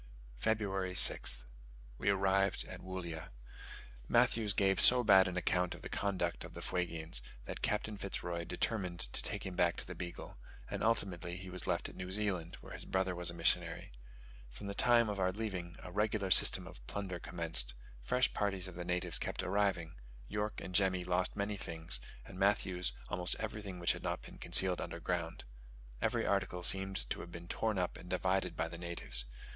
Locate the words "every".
26.01-26.25